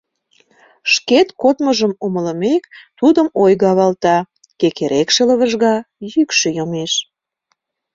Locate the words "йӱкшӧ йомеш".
6.13-6.93